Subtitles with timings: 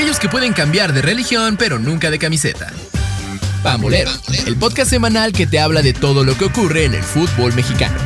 [0.00, 2.72] aquellos que pueden cambiar de religión pero nunca de camiseta.
[3.62, 4.10] Pambolero,
[4.46, 7.98] el podcast semanal que te habla de todo lo que ocurre en el fútbol mexicano.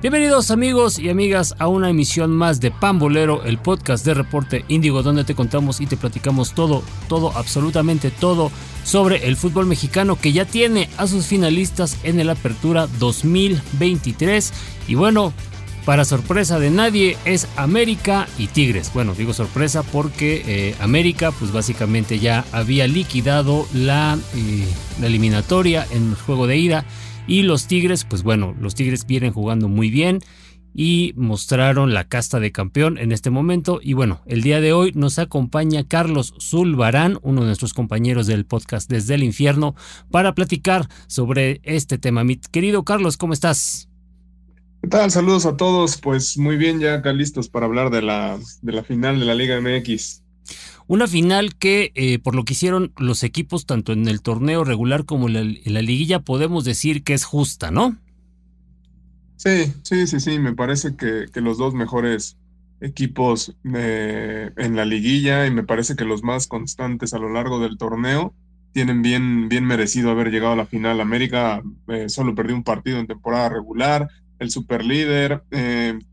[0.00, 5.04] Bienvenidos amigos y amigas a una emisión más de Pambolero, el podcast de Reporte Índigo,
[5.04, 8.50] donde te contamos y te platicamos todo, todo, absolutamente todo
[8.82, 14.52] sobre el fútbol mexicano que ya tiene a sus finalistas en el Apertura 2023.
[14.88, 15.32] Y bueno,
[15.84, 18.92] para sorpresa de nadie es América y Tigres.
[18.94, 24.66] Bueno, digo sorpresa porque eh, América pues básicamente ya había liquidado la, eh,
[25.00, 26.84] la eliminatoria en el juego de ida
[27.26, 30.20] y los Tigres, pues bueno, los Tigres vienen jugando muy bien
[30.74, 33.80] y mostraron la casta de campeón en este momento.
[33.82, 38.46] Y bueno, el día de hoy nos acompaña Carlos Zulbarán, uno de nuestros compañeros del
[38.46, 39.74] podcast Desde el Infierno,
[40.10, 42.24] para platicar sobre este tema.
[42.24, 43.91] Mi querido Carlos, ¿cómo estás?
[44.82, 45.12] ¿Qué tal?
[45.12, 45.96] Saludos a todos.
[45.96, 49.36] Pues muy bien, ya acá listos para hablar de la, de la final de la
[49.36, 50.24] Liga MX.
[50.88, 55.04] Una final que, eh, por lo que hicieron los equipos, tanto en el torneo regular
[55.04, 55.34] como en
[55.64, 57.96] la, liguilla, podemos decir que es justa, ¿no?
[59.36, 60.40] Sí, sí, sí, sí.
[60.40, 62.36] Me parece que, los dos mejores
[62.80, 67.60] equipos eh, en la liguilla y me parece que los más constantes a lo largo
[67.60, 68.34] del torneo
[68.72, 71.00] tienen bien, bien merecido haber llegado a la final.
[71.00, 74.08] América eh, solo perdió un partido en temporada regular,
[74.42, 75.42] el superlíder,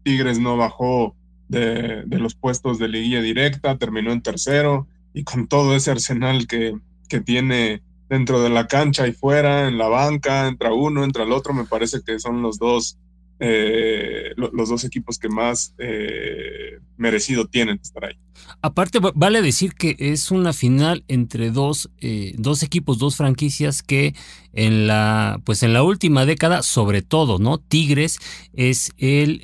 [0.03, 1.15] Tigres no bajó
[1.49, 6.77] de, los puestos de liguilla directa, terminó en tercero y con todo ese arsenal que,
[7.09, 11.31] que tiene dentro de la cancha y fuera, en la banca, entra uno, entra el
[11.31, 12.97] otro, me parece que son los dos,
[13.39, 18.17] eh, los dos equipos que más eh, merecido tienen estar ahí.
[18.61, 24.13] Aparte, vale decir que es una final entre dos, eh, dos equipos, dos franquicias que
[24.53, 27.59] en la, pues en la última década, sobre todo, ¿no?
[27.59, 28.19] Tigres
[28.53, 29.41] es el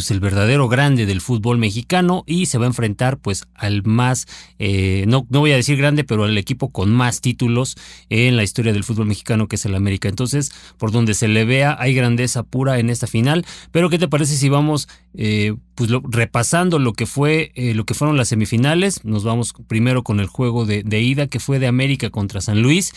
[0.00, 4.26] pues, el verdadero grande del fútbol mexicano y se va a enfrentar pues al más,
[4.58, 7.76] eh, no, no voy a decir grande, pero al equipo con más títulos
[8.08, 10.08] en la historia del fútbol mexicano que es el América.
[10.08, 13.44] Entonces, por donde se le vea, hay grandeza pura en esta final.
[13.72, 17.92] Pero, ¿qué te parece si vamos eh, pues repasando lo que fue, eh, lo que
[17.92, 19.04] fueron las semifinales?
[19.04, 22.62] Nos vamos primero con el juego de, de ida que fue de América contra San
[22.62, 22.94] Luis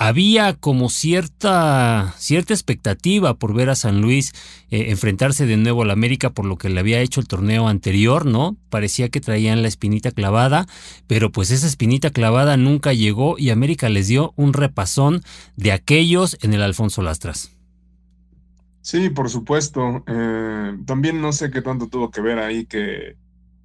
[0.00, 4.32] había como cierta, cierta expectativa por ver a San Luis
[4.70, 8.24] eh, enfrentarse de nuevo al América por lo que le había hecho el torneo anterior,
[8.24, 8.56] ¿no?
[8.70, 10.66] Parecía que traían la espinita clavada,
[11.06, 15.20] pero pues esa espinita clavada nunca llegó y América les dio un repasón
[15.56, 17.54] de aquellos en el Alfonso Lastras.
[18.80, 20.02] Sí, por supuesto.
[20.06, 23.18] Eh, también no sé qué tanto tuvo que ver ahí que,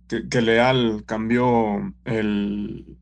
[0.09, 2.97] que Leal cambió el,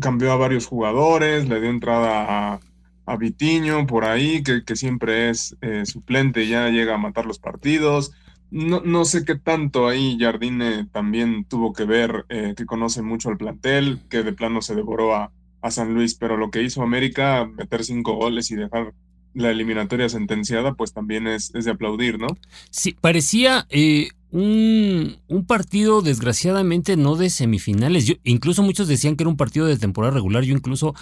[0.00, 2.60] cambió a varios jugadores, le dio entrada a,
[3.06, 7.38] a Vitiño por ahí, que, que siempre es eh, suplente, ya llega a matar los
[7.38, 8.12] partidos.
[8.50, 13.28] No, no, sé qué tanto ahí Jardine también tuvo que ver, eh, que conoce mucho
[13.28, 16.82] al plantel, que de plano se devoró a, a, San Luis, pero lo que hizo
[16.82, 18.94] América, meter cinco goles y dejar
[19.34, 22.28] la eliminatoria sentenciada, pues también es, es de aplaudir, ¿no?
[22.70, 28.04] Sí, parecía eh, un, un, partido desgraciadamente no de semifinales.
[28.04, 30.42] Yo, incluso muchos decían que era un partido de temporada regular.
[30.42, 30.92] Yo incluso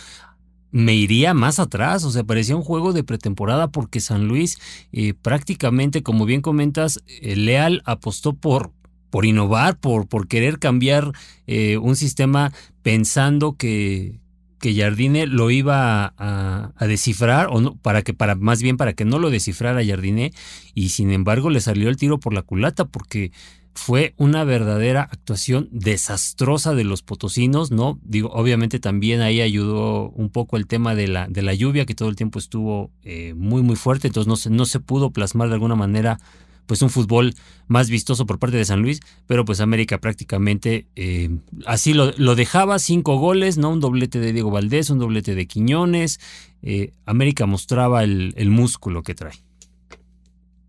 [0.71, 4.59] me iría más atrás, o sea, parecía un juego de pretemporada porque San Luis
[4.93, 8.71] eh, prácticamente, como bien comentas, eh, Leal apostó por,
[9.09, 11.13] por innovar, por, por querer cambiar
[11.47, 14.21] eh, un sistema pensando que,
[14.63, 19.05] que Jardine lo iba a, descifrar, o no, para que, para, más bien para que
[19.05, 20.33] no lo descifrara Jardine,
[20.73, 23.33] y sin embargo le salió el tiro por la culata, porque
[23.75, 27.99] fue una verdadera actuación desastrosa de los potosinos, ¿no?
[28.05, 31.97] Digo, obviamente también ahí ayudó un poco el tema de la, de la lluvia, que
[31.97, 35.49] todo el tiempo estuvo eh, muy, muy fuerte, entonces no se, no se pudo plasmar
[35.49, 36.21] de alguna manera
[36.67, 37.35] pues un fútbol
[37.69, 41.31] más vistoso por parte de San Luis, pero pues América prácticamente eh,
[41.67, 43.71] así lo, lo, dejaba, cinco goles, ¿no?
[43.71, 46.21] Un doblete de Diego Valdés, un doblete de Quiñones.
[46.63, 49.35] Eh, América mostraba el, el, músculo que trae.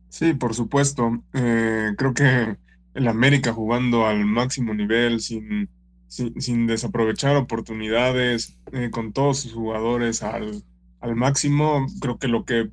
[0.09, 1.23] Sí, por supuesto.
[1.33, 2.57] Eh, creo que
[2.93, 5.69] el América jugando al máximo nivel, sin,
[6.07, 8.57] sin, sin desaprovechar oportunidades,
[8.91, 10.63] con todos sus jugadores al,
[10.99, 12.69] al máximo, creo que lo que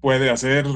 [0.00, 0.66] puede hacer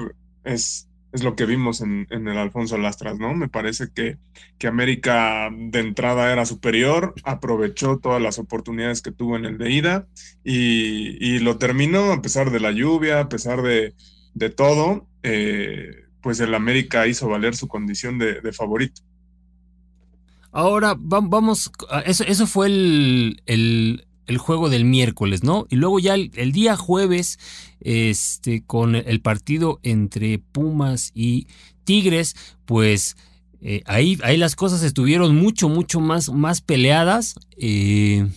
[0.45, 3.35] es es lo que vimos en, el Alfonso Lastras, ¿no?
[3.35, 4.19] Me parece que,
[4.59, 9.71] que América de entrada era superior, aprovechó todas las oportunidades que tuvo en el de
[9.71, 10.07] ida
[10.45, 13.95] y, lo terminó a pesar de la lluvia, a pesar de,
[14.51, 19.01] todo, eh, pues el América hizo valer su condición de, favorito.
[20.53, 21.71] Ahora vamos,
[22.05, 24.07] eso, eso fue el
[24.39, 25.67] juego del miércoles, ¿no?
[25.71, 27.39] Y luego ya el, día jueves,
[27.81, 31.47] este, con el partido entre Pumas y
[31.85, 32.35] Tigres,
[32.65, 33.17] pues
[33.63, 37.35] Eh, ahí, ahí las cosas estuvieron mucho, mucho más, más peleadas.
[37.57, 38.29] Eh,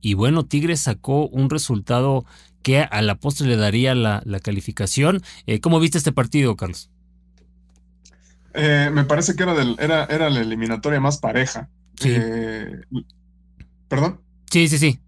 [0.00, 2.24] y bueno, Tigres sacó un resultado
[2.62, 5.22] que a la postre le daría la, calificación.
[5.46, 6.90] Eh, ¿Cómo viste este partido, Carlos?
[8.54, 11.68] me parece que era, del, era, era la eliminatoria más pareja.
[13.88, 14.20] ¿Perdón?
[14.50, 14.98] Sí, sí, sí.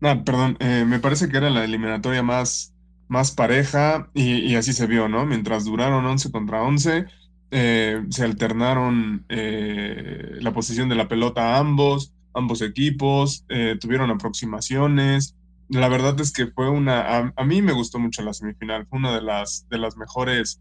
[0.00, 0.56] Perdón.
[0.60, 2.72] me parece que era la eliminatoria más,
[3.10, 5.26] más pareja y, así se vio, ¿no?
[5.26, 7.06] Mientras duraron 11 contra 11,
[7.50, 14.10] eh, se alternaron eh, la posición de la pelota a ambos, ambos equipos, eh, tuvieron
[14.10, 15.34] aproximaciones.
[15.68, 19.12] La verdad es que fue una, a, mí me gustó mucho la semifinal, fue una
[19.12, 20.60] de las, de las mejores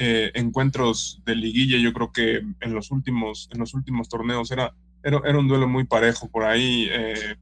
[0.00, 5.20] encuentros de liguilla, yo creo que en los últimos, en los últimos torneos era, era,
[5.24, 6.88] era un duelo muy parejo por ahí,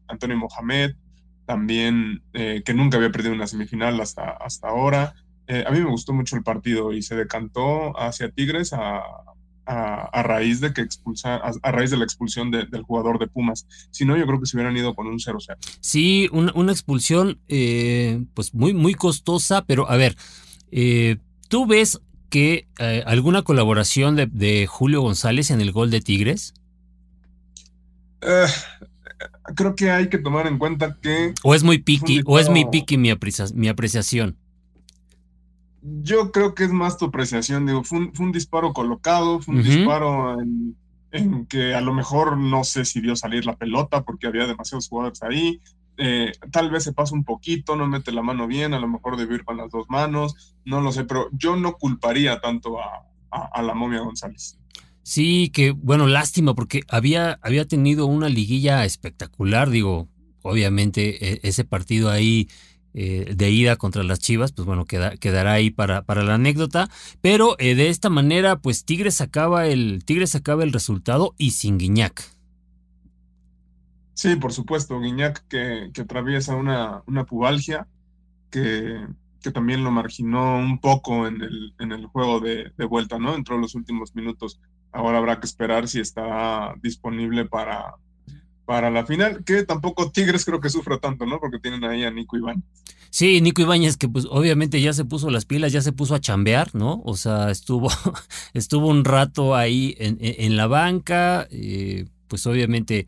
[0.09, 0.95] Antonio Mohamed,
[1.47, 5.15] también que nunca había perdido una semifinal hasta, hasta ahora.
[5.49, 9.03] Eh, a mí me gustó mucho el partido y se decantó hacia Tigres a,
[9.65, 13.67] a, raíz de que expulsa, a, raíz de la expulsión del jugador de Pumas.
[13.91, 15.57] Si no, yo creo que se hubieran ido con un 0-0.
[15.81, 20.17] Sí, una, expulsión eh, pues muy, muy costosa, pero a ver,
[20.73, 22.67] eh, ¿tú ves que
[23.07, 26.55] alguna colaboración de, Julio González en el gol de Tigres?
[29.55, 31.35] Creo que hay que tomar en cuenta que...
[31.43, 33.11] O es muy piqui, o es muy piqui mi,
[33.55, 34.37] mi apreciación.
[35.83, 40.41] Yo creo que es más tu apreciación, digo, fue un, disparo colocado, fue un disparo
[40.41, 40.77] en,
[41.49, 45.23] que a lo mejor no sé si vio salir la pelota porque había demasiados jugadores
[45.23, 45.61] ahí,
[45.99, 49.17] eh, tal vez se pasa un poquito, no mete la mano bien, a lo mejor
[49.17, 53.63] debe ir con las dos manos, no lo sé, pero yo no culparía tanto a,
[53.63, 54.59] la momia González.
[55.07, 60.09] Sí, que bueno, lástima porque había, había tenido una liguilla espectacular, digo,
[60.43, 62.49] obviamente e, ese partido ahí
[62.93, 66.91] eh, de ida contra las Chivas, pues bueno, quedará ahí para, para la anécdota.
[67.21, 71.79] Pero eh, de esta manera, pues Tigres sacaba el, Tigres sacaba el resultado y sin
[71.79, 72.25] Guiñac.
[74.15, 77.87] Sí, por supuesto, Guiñac que, que atraviesa una, una pubalgia
[78.51, 79.07] que,
[79.41, 83.37] que, también lo marginó un poco en el, en el juego de, vuelta, ¿no?
[83.37, 84.59] Entró en los últimos minutos.
[84.97, 87.97] Ahora habrá que esperar si está disponible para,
[88.65, 91.39] para la final, que tampoco Tigres creo que sufra tanto, ¿no?
[91.39, 92.65] Porque tienen ahí a Nico Ibáñez.
[93.11, 96.21] Sí, Nico Ibáñez que pues obviamente ya se puso las pilas, ya se puso a
[96.21, 97.03] chambear, ¿no?
[97.05, 97.91] O sea, estuvo,
[98.55, 103.07] estuvo un rato ahí en, la banca, eh, pues obviamente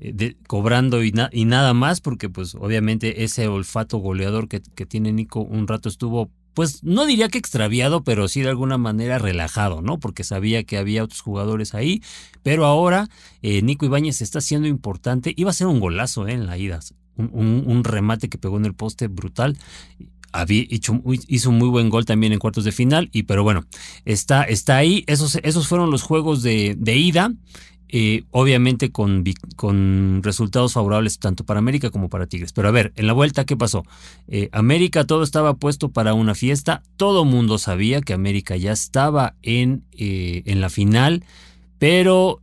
[0.00, 5.12] eh, cobrando y, y, nada más, porque pues obviamente ese olfato goleador que, que tiene
[5.12, 9.82] Nico un rato estuvo pues no diría que extraviado, pero sí de alguna manera relajado,
[9.82, 9.98] ¿no?
[9.98, 12.02] Porque sabía que había otros jugadores ahí,
[12.42, 13.08] pero ahora
[13.42, 15.34] eh, Nico Ibáñez está siendo importante.
[15.36, 16.32] Iba a ser un golazo ¿eh?
[16.32, 16.80] en la ida,
[17.16, 19.58] un, remate que pegó en el poste brutal.
[20.32, 23.66] Había hecho, hizo un muy buen gol también en cuartos de final, y pero bueno,
[24.04, 25.04] está, está ahí.
[25.06, 27.32] Esos, esos fueron los juegos de, de ida.
[27.88, 29.22] Eh, obviamente con,
[29.56, 32.52] con, resultados favorables tanto para América como para Tigres.
[32.52, 33.84] Pero a ver, en la vuelta, ¿qué pasó?
[34.26, 39.34] Eh, América todo estaba puesto para una fiesta, todo mundo sabía que América ya estaba
[39.42, 41.24] en, eh, en la final,
[41.78, 42.40] pero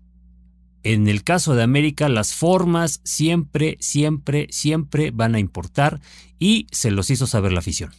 [0.84, 6.02] en el caso de América las formas siempre, siempre, siempre van a importar
[6.40, 7.92] y se los hizo saber la afición.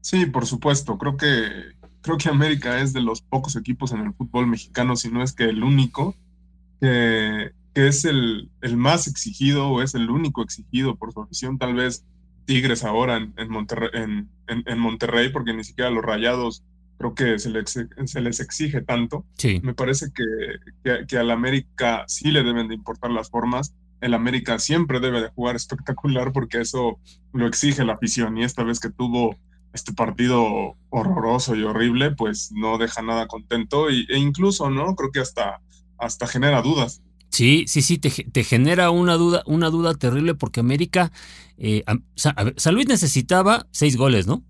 [0.00, 1.26] Sí, por supuesto, creo que
[2.02, 5.32] creo que América es de los pocos equipos en el fútbol mexicano, si no es
[5.32, 6.16] que el único,
[6.80, 11.58] que, es el, más exigido o es el único exigido por su afición.
[11.58, 12.04] Tal vez
[12.44, 16.64] Tigres ahora en, Monterrey, en, Monterrey, porque ni siquiera los rayados
[16.98, 19.24] creo que se les, se les exige tanto.
[19.62, 20.24] Me parece que,
[20.84, 23.74] que, que al América sí le deben de importar las formas.
[24.00, 26.98] El América siempre debe de jugar espectacular porque eso
[27.32, 29.36] lo exige la afición y esta vez que tuvo
[29.72, 34.94] este partido horroroso y horrible, pues no deja nada contento y, e incluso, ¿no?
[34.94, 35.60] Creo que hasta,
[35.98, 37.02] hasta genera dudas.
[37.30, 41.12] Sí, sí, sí, te, genera una duda, una duda terrible porque América,
[41.56, 41.82] eh,
[42.14, 44.44] San Luis necesitaba seis goles, ¿no?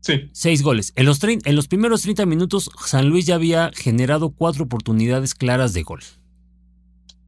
[0.00, 0.30] Sí.
[0.32, 0.94] Seis goles.
[0.96, 5.74] En los, en los primeros 30 minutos, San Luis ya había generado cuatro oportunidades claras
[5.74, 6.00] de gol.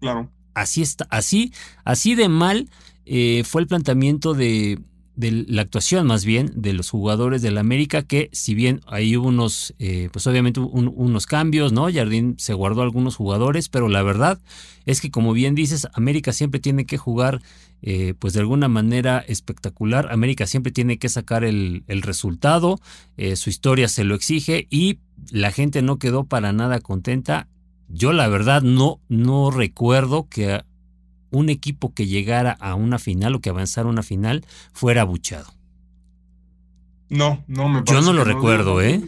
[0.00, 0.30] Claro.
[0.54, 1.52] Así está, así,
[1.84, 2.70] así de mal
[3.04, 4.78] eh, fue el planteamiento de,
[5.16, 9.28] de la actuación más bien de los jugadores del América, que si bien hay hubo
[9.28, 11.92] unos, eh, pues obviamente unos cambios, ¿no?
[11.92, 14.38] Jardín se guardó algunos jugadores, pero la verdad
[14.86, 17.40] es que como bien dices, América siempre tiene que jugar
[17.82, 22.78] eh, pues de alguna manera espectacular, América siempre tiene que sacar el, resultado,
[23.16, 24.98] eh, su historia se lo exige y
[25.30, 27.48] la gente no quedó para nada contenta.
[27.88, 30.62] Yo la verdad no, no recuerdo que
[31.30, 35.52] un equipo que llegara a una final o que avanzara a una final fuera abuchado.
[37.08, 37.94] No, no me parece.
[37.94, 39.02] Yo no lo recuerdo, ¿eh?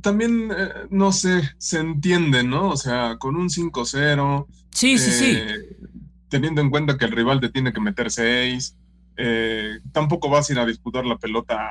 [0.00, 2.70] también, eh, no sé, se entiende, ¿no?
[2.70, 4.46] O sea, con un 5-0.
[4.70, 5.36] Sí, sí, sí.
[5.36, 5.76] Eh,
[6.28, 8.76] teniendo en cuenta que el rival te tiene que meter 6.
[9.16, 11.70] Eh, tampoco vas a ir a disputar la pelota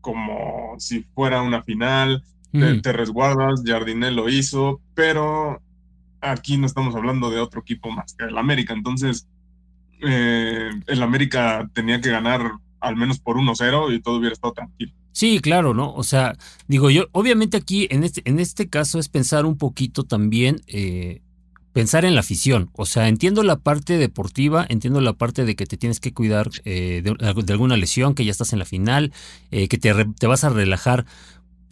[0.00, 2.24] como si fuera una final.
[2.52, 5.60] Te, resguardas, Jardinel lo hizo, pero
[6.24, 8.72] aquí no estamos hablando de otro equipo más que el América.
[8.72, 9.28] Entonces,
[10.00, 14.92] el América tenía que ganar al menos por 1-0 y todo hubiera estado tranquilo.
[15.12, 15.94] Sí, claro, ¿no?
[15.94, 20.02] O sea, digo yo, obviamente aquí en este, en este caso es pensar un poquito
[20.02, 21.22] también, eh,
[21.72, 22.70] pensar en la afición.
[22.72, 26.50] O sea, entiendo la parte deportiva, entiendo la parte de que te tienes que cuidar
[26.64, 29.12] eh, de, alguna lesión, que ya estás en la final,
[29.52, 31.06] eh, que te, te vas a relajar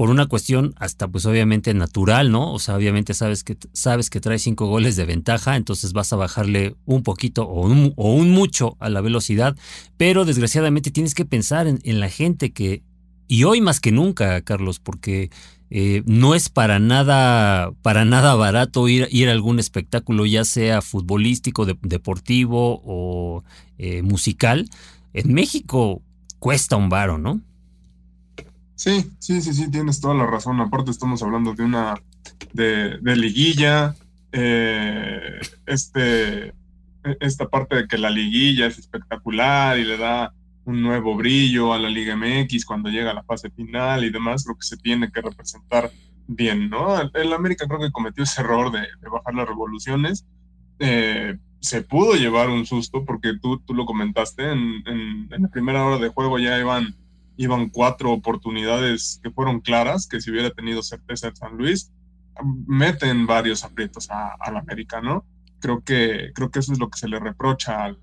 [0.03, 2.53] por una cuestión hasta pues obviamente natural, ¿no?
[2.53, 6.17] O sea, obviamente sabes que sabes que trae cinco goles de ventaja, entonces vas a
[6.17, 9.57] bajarle un poquito o un, o un mucho a la velocidad,
[9.97, 12.83] pero desgraciadamente tienes que pensar en, en la gente que
[13.29, 15.31] y hoy más que nunca, Carlos, porque
[15.71, 20.83] eh, no es para nada, para nada barato ir, ir a algún espectáculo, ya sea
[20.83, 23.45] futbolístico, deportivo o
[23.79, 24.69] eh, musical.
[25.13, 26.03] En México
[26.41, 27.41] cuesta un varo, ¿no?
[28.83, 30.61] Sí, sí, sí, sí, tienes toda la razón.
[30.61, 31.95] Aparte estamos hablando de una
[32.53, 33.95] de, liguilla,
[34.33, 36.53] eh, este,
[37.21, 40.35] esta parte de que la liguilla es espectacular y le da
[40.65, 44.43] un nuevo brillo a la Liga MX cuando llega a la fase final y demás,
[44.43, 45.93] creo que se tiene que representar
[46.27, 47.01] bien, ¿no?
[47.15, 50.27] El, América creo que cometió ese error de, bajar las revoluciones.
[50.81, 55.87] Eh, se pudo llevar un susto porque tú, tú lo comentaste, en, en, la primera
[55.87, 56.97] hora de juego ya iban,
[57.37, 61.93] iban cuatro oportunidades que fueron claras, que si hubiera tenido certeza el San Luis,
[62.67, 65.25] meten varios aprietos al América, ¿no?
[65.61, 67.99] Creo que, creo que eso es lo que se le reprocha al,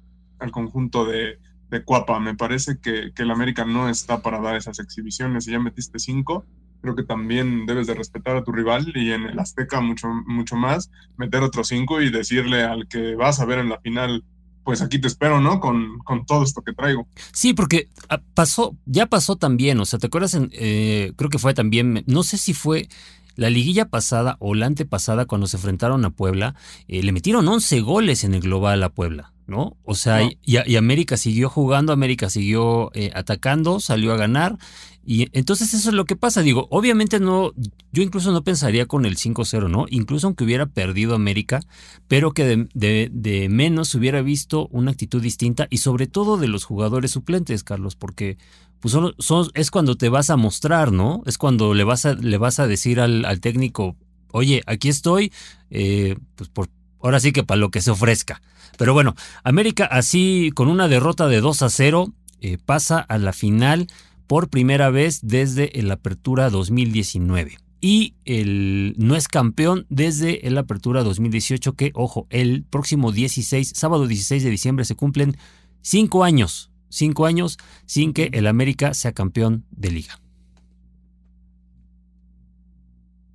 [0.52, 1.40] conjunto de,
[1.86, 2.20] Cuapa.
[2.20, 5.46] Me parece que, el América no está para dar esas exhibiciones.
[5.46, 6.46] Si ya metiste cinco,
[6.82, 10.56] creo que también debes de respetar a tu rival y en el Azteca mucho, mucho
[10.56, 14.24] más, meter otros cinco y decirle al que vas a ver en la final,
[14.63, 15.60] pues aquí te espero, ¿no?
[15.60, 17.08] Con, con todo esto que traigo.
[17.32, 20.34] Sí, porque ah, pasó, ya pasó también, o sea, ¿te acuerdas?
[20.34, 22.88] En, eh, creo que fue también, no sé si fue
[23.36, 26.56] la liguilla pasada o la antepasada cuando se enfrentaron a Puebla,
[26.88, 29.32] eh, le metieron 11 goles en el global a Puebla.
[29.50, 29.77] ¿No?
[29.84, 34.58] O sea, Y, América siguió jugando, América siguió eh, atacando, salió a ganar.
[35.06, 36.41] Y entonces eso es lo que pasa.
[36.41, 37.51] Digo, obviamente no,
[37.91, 39.86] yo incluso no pensaría con el 5-0, ¿no?
[39.89, 41.62] Incluso aunque hubiera perdido América,
[42.08, 47.12] pero que de, menos hubiera visto una actitud distinta y sobre todo de los jugadores
[47.12, 48.38] suplentes, Carlos, porque
[48.82, 51.24] pues son, es cuando te vas a mostrar, ¿no?
[51.25, 53.96] Es cuando le vas a, le vas a decir al, técnico,
[54.32, 55.34] oye, aquí estoy,
[55.72, 56.70] eh, pues por,
[57.01, 58.41] ahora sí que para lo que se ofrezca.
[58.77, 63.34] Pero bueno, América así con una derrota de 2 a 0 eh, pasa a la
[63.34, 63.88] final
[64.27, 67.58] por primera vez desde la apertura 2019.
[67.82, 74.06] Y el, no es campeón desde la apertura 2018 que, ojo, el próximo 16, sábado
[74.06, 75.38] 16 de diciembre se cumplen
[75.82, 80.20] cinco años, cinco años sin que el América sea campeón de liga.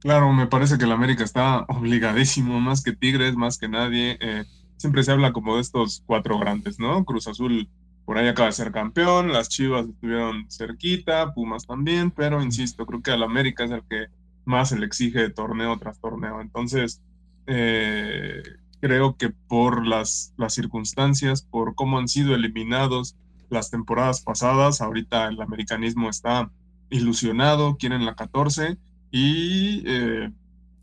[0.04, 4.18] Claro, me parece que el América está obligadísimo, más que Tigres, más que nadie.
[4.20, 4.44] Eh,
[4.76, 7.06] siempre se habla como de estos cuatro grandes, ¿no?
[7.06, 7.70] Cruz Azul
[8.04, 13.00] por ahí acaba de ser campeón, las Chivas estuvieron cerquita, Pumas también, pero insisto, creo
[13.00, 14.08] que al América es el que
[14.44, 16.42] más se le exige torneo tras torneo.
[16.42, 17.00] Entonces,
[17.46, 18.42] eh,
[18.80, 23.16] creo que por las, las circunstancias, por cómo han sido eliminados
[23.48, 26.50] las temporadas pasadas, ahorita el americanismo está
[26.90, 28.76] ilusionado, quieren la 14
[29.16, 30.32] y eh,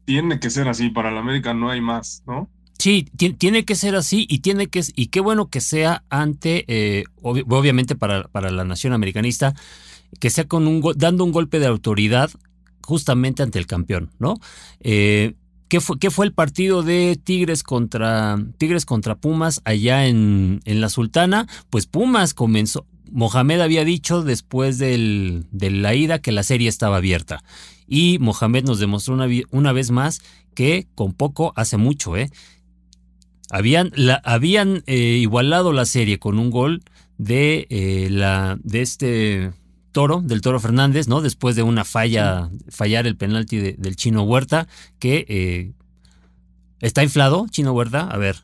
[0.05, 2.49] tiene que ser así, para el América no hay más, ¿no?
[2.79, 3.05] Sí,
[3.37, 7.95] tiene que ser así y tiene que y qué bueno que sea ante, eh, obviamente
[7.95, 9.53] para, para, la nación americanista,
[10.21, 12.31] que sea con un dando un golpe de autoridad
[12.81, 14.39] justamente ante el campeón, ¿no?
[14.79, 15.33] Eh,
[15.67, 20.79] ¿qué, fue, ¿Qué fue el partido de Tigres contra Tigres contra Pumas allá en, en
[20.79, 21.47] la Sultana?
[21.69, 22.87] Pues Pumas comenzó.
[23.11, 27.43] Mohamed había dicho después del, de la ida que la serie estaba abierta.
[27.93, 30.21] Y Mohamed nos demostró una, una vez más
[30.55, 32.31] que con poco hace mucho, ¿eh?
[33.49, 36.83] Habían, la, habían eh, igualado la serie con un gol
[37.17, 39.51] de, eh, la, de este
[39.91, 41.19] Toro, del Toro Fernández, ¿no?
[41.19, 45.73] Después de una falla, fallar el penalti del Chino Huerta, que eh,
[46.79, 48.37] está inflado, Chino Huerta, a ver.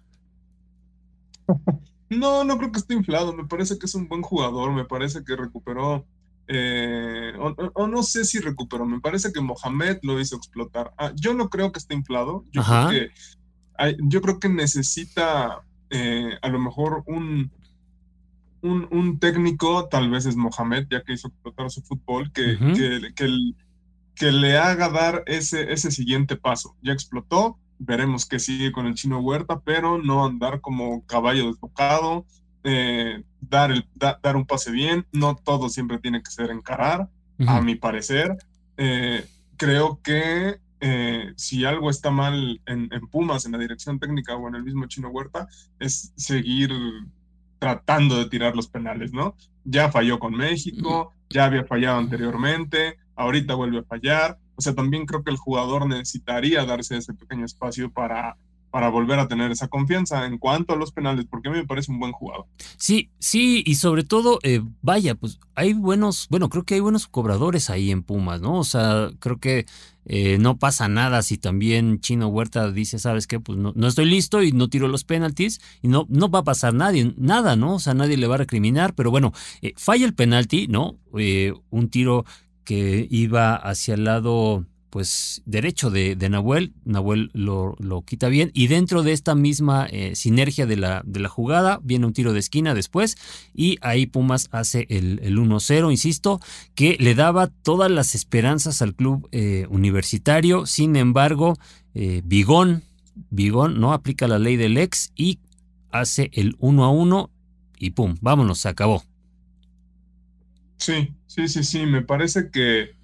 [2.10, 5.26] No, no creo que esté inflado, me parece que es un buen jugador, me parece
[5.26, 6.06] que recuperó,
[6.50, 10.94] o, no sé si recuperó, me parece que Mohamed lo hizo explotar.
[10.98, 13.12] Ah, yo no creo que esté inflado, yo creo que
[14.00, 17.52] yo creo que necesita eh, a lo mejor un,
[18.62, 22.58] un, técnico, tal vez es Mohamed, ya que hizo explotar su fútbol, que,
[23.16, 23.34] que,
[24.16, 26.76] que le haga dar ese, ese siguiente paso.
[26.82, 32.26] Ya explotó, veremos qué sigue con el chino Huerta, pero no andar como caballo desbocado,
[32.64, 37.10] eh, dar, el, dar un pase bien, no todo siempre tiene que ser encarar,
[37.46, 38.36] a mi parecer.
[38.78, 39.26] Eh,
[39.58, 44.56] creo que eh, si algo está mal en, Pumas, en la dirección técnica o en
[44.56, 45.48] el mismo Chino Huerta,
[45.80, 46.72] es seguir
[47.60, 49.36] tratando de tirar los penales, ¿no?
[49.64, 54.40] Ya falló con México, ya había fallado anteriormente, ahorita vuelve a fallar.
[54.56, 58.38] O sea, también creo que el jugador necesitaría darse ese pequeño espacio para,
[58.72, 61.66] para volver a tener esa confianza en cuanto a los penales, porque a mí me
[61.66, 62.46] parece un buen jugador.
[62.78, 67.08] Sí, sí, y sobre todo, eh, vaya, pues hay buenos, bueno, creo que hay buenos
[67.08, 68.58] cobradores ahí en Pumas, ¿no?
[68.60, 69.66] O sea, creo que
[70.06, 73.40] eh, no pasa nada si también Chino Huerta dice, ¿sabes qué?
[73.40, 76.74] Pues no, estoy listo y no tiro los penaltis y no, no va a pasar
[76.74, 77.76] nadie, nada, ¿no?
[77.76, 80.98] O sea, nadie le va a recriminar, pero bueno, eh, falla el penalti, ¿no?
[81.70, 82.26] un tiro
[82.64, 88.68] que iba hacia el lado pues derecho de, Nahuel, Nahuel lo, lo, quita bien y
[88.68, 92.40] dentro de esta misma eh, sinergia de la, de la, jugada viene un tiro de
[92.40, 93.18] esquina después
[93.54, 96.40] y ahí Pumas hace el, el 1-0, insisto,
[96.74, 101.58] que le daba todas las esperanzas al club eh, universitario, sin embargo,
[101.94, 102.84] eh, Bigón,
[103.30, 105.40] Bigón no aplica la ley del ex y
[105.92, 107.30] hace el 1-1
[107.80, 109.04] y pum, vámonos, se acabó.
[110.78, 112.97] Sí, sí, sí, sí, me parece que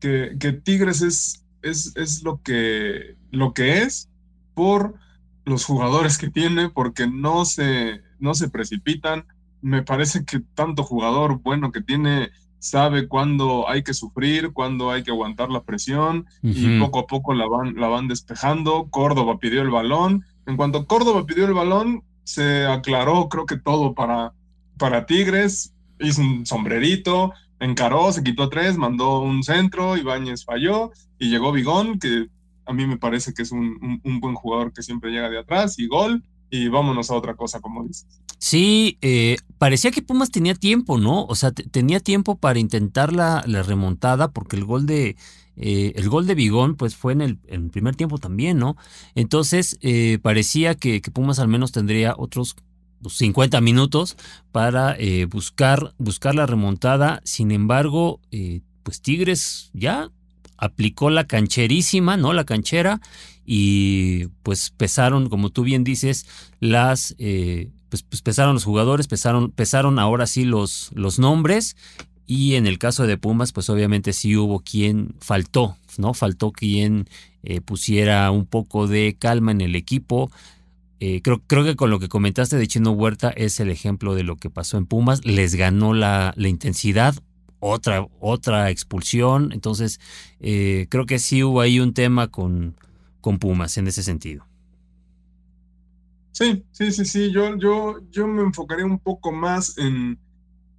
[0.00, 4.08] que, Tigres es, es, es, lo, que, lo que es
[4.54, 4.94] por
[5.44, 9.26] los jugadores que tiene, porque no se, no se precipitan.
[9.62, 15.02] Me parece que tanto jugador bueno que tiene sabe cuándo hay que sufrir, cuándo hay
[15.02, 18.88] que aguantar la presión y poco a poco la van, la van despejando.
[18.90, 20.24] Córdoba pidió el balón.
[20.46, 24.34] En cuanto Córdoba pidió el balón, se aclaró creo que todo para,
[24.78, 25.74] para Tigres.
[25.98, 31.98] Hizo un sombrerito, encaró, se quitó tres, mandó un centro, Ibáñez falló y llegó Bigón,
[31.98, 32.28] que
[32.66, 35.86] a mí me parece que es un, buen jugador que siempre llega de atrás y
[35.86, 36.24] gol.
[36.52, 38.08] Y vámonos a otra cosa, como dices.
[38.38, 41.24] Sí, eh, parecía que Pumas tenía tiempo, ¿no?
[41.26, 45.16] O sea, tenía tiempo para intentar la, remontada, porque el gol de,
[45.54, 47.38] eh, el gol de Bigón, pues fue en el,
[47.70, 48.76] primer tiempo también, ¿no?
[49.14, 52.56] Entonces, eh, parecía que, Pumas al menos tendría otros
[53.08, 54.16] 50 minutos
[54.52, 57.20] para eh, buscar, buscar la remontada.
[57.24, 60.10] Sin embargo, eh, pues Tigres ya
[60.56, 62.32] aplicó la cancherísima, ¿no?
[62.32, 63.00] La canchera.
[63.46, 66.26] Y pues pesaron, como tú bien dices,
[66.60, 67.14] las.
[67.18, 71.76] Eh, pues, pues, pesaron los jugadores, pesaron, pesaron ahora sí los, los nombres.
[72.26, 76.14] Y en el caso de Pumas, pues obviamente sí hubo quien faltó, ¿no?
[76.14, 77.08] Faltó quien
[77.64, 80.30] pusiera un poco de calma en el equipo.
[81.02, 84.22] Eh, creo, creo que con lo que comentaste de Chino Huerta es el ejemplo de
[84.22, 85.24] lo que pasó en Pumas.
[85.24, 87.14] Les ganó la, la intensidad,
[87.58, 89.52] otra, otra expulsión.
[89.52, 89.98] Entonces,
[90.40, 92.76] eh, creo que sí hubo ahí un tema con,
[93.22, 94.46] con Pumas en ese sentido.
[96.32, 97.32] Sí, sí, sí, sí.
[97.32, 100.18] Yo, yo, yo me enfocaré un poco más en,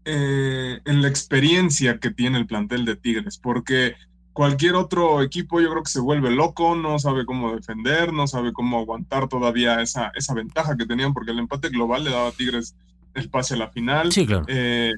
[0.06, 3.96] eh, en la experiencia que tiene el plantel de Tigres, porque
[4.34, 8.54] cualquier otro equipo yo creo que se vuelve loco, no sabe cómo defender, no sabe
[8.54, 12.32] cómo aguantar todavía esa, esa ventaja que tenían, porque el empate global le daba a
[12.32, 12.76] Tigres
[13.14, 14.12] el pase a la final.
[14.12, 14.46] Sí, claro.
[14.48, 14.94] Eh,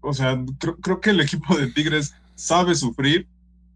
[0.00, 0.42] o sea,
[0.82, 3.26] creo, que el equipo de Tigres sabe sufrir,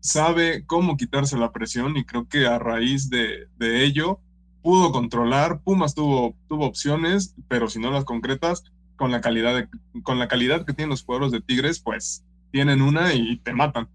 [0.01, 4.21] sabe cómo quitarse la presión y creo que a raíz de, ello
[4.63, 5.61] pudo controlar.
[5.61, 8.65] Pumas tuvo, tuvo opciones, pero si no las concretas,
[8.97, 9.69] con la calidad,
[10.05, 13.89] con la calidad que tienen los jugadores de Tigres, pues tienen una y te matan.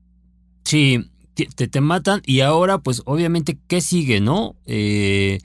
[0.68, 4.58] Sí, te, te matan y ahora pues obviamente, ¿qué sigue, no?
[4.66, 5.40] Eh,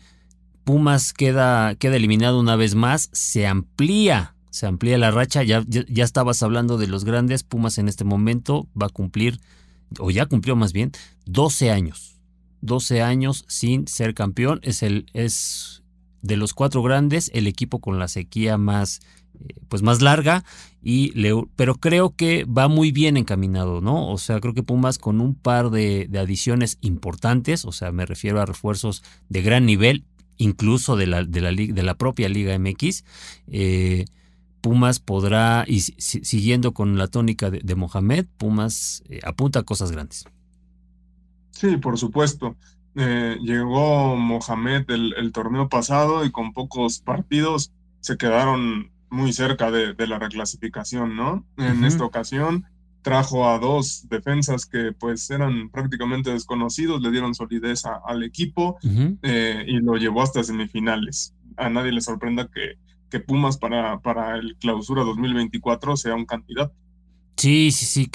[0.64, 6.02] Pumas queda, queda eliminado una vez más, se amplía, se amplía la racha, ya, ya,
[6.02, 9.38] estabas hablando de los grandes, Pumas en este momento va a cumplir,
[10.00, 10.90] o ya cumplió más bien,
[11.26, 12.18] 12 años.
[12.60, 15.84] 12 años sin ser campeón, es, el, es
[16.22, 18.98] de los cuatro grandes el equipo con la sequía más
[19.68, 20.44] pues más larga,
[20.82, 21.12] y
[21.56, 24.08] pero creo que va muy bien encaminado, ¿no?
[24.08, 28.40] O sea, creo que Pumas con un par de, adiciones importantes, o sea, me refiero
[28.40, 30.04] a refuerzos de gran nivel,
[30.38, 33.04] incluso de la, de la, de la propia Liga MX,
[33.48, 34.04] eh,
[34.60, 40.24] Pumas podrá, y siguiendo con la tónica de, Mohamed, Pumas eh, apunta a cosas grandes.
[41.50, 42.56] Sí, por supuesto.
[42.94, 49.70] Eh, llegó Mohamed el, el, torneo pasado y con pocos partidos se quedaron muy cerca
[49.70, 51.44] de, la reclasificación, ¿no?
[51.58, 52.64] En esta ocasión
[53.02, 58.78] trajo a dos defensas que pues eran prácticamente desconocidos, le dieron solidez al equipo
[59.22, 61.34] eh, y lo llevó hasta semifinales.
[61.56, 62.78] A nadie le sorprenda que,
[63.10, 66.74] que Pumas para, para el clausura 2024 sea un candidato.
[67.36, 68.10] Sí, sí, sí.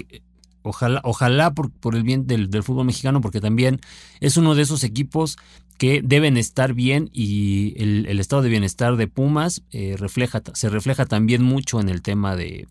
[0.63, 3.81] ojalá, ojalá por, por el bien del, del, fútbol mexicano, porque también
[4.19, 5.37] es uno de esos equipos
[5.77, 10.69] que deben estar bien y el, el estado de bienestar de Pumas eh, refleja, se
[10.69, 12.67] refleja también mucho en el tema de,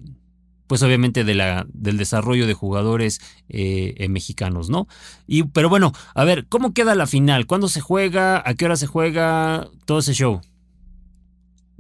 [0.67, 4.89] pues obviamente de la, del desarrollo de jugadores eh, eh, mexicanos, ¿no?
[5.27, 7.47] Y, pero bueno, a ver, ¿cómo queda la final?
[7.47, 8.43] ¿Cuándo se juega?
[8.45, 9.69] ¿A qué hora se juega?
[9.85, 10.41] Todo ese show.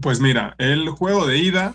[0.00, 1.74] Pues mira, el juego de ida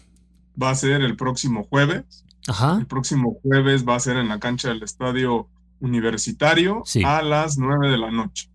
[0.62, 2.26] va a ser el próximo jueves.
[2.48, 2.78] Ajá.
[2.80, 5.48] El próximo jueves va a ser en la cancha del estadio
[5.82, 7.04] universitario Sí.
[7.04, 8.50] a las 9 de la noche.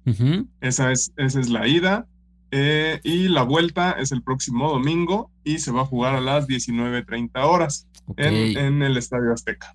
[0.60, 2.06] Esa es, esa es la ida.
[2.52, 6.46] eh, y la vuelta es el próximo domingo y se va a jugar a las
[6.46, 7.86] 19.30 horas
[8.16, 9.74] en, en el Estadio Azteca.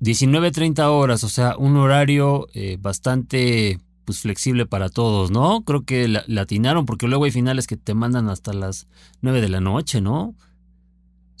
[0.00, 5.62] 19.30 horas, o sea, un horario eh, bastante pues flexible para todos, ¿no?
[5.64, 8.88] Creo que la, la atinaron porque luego hay finales que te mandan hasta las
[9.20, 10.34] 9 de la noche, ¿no?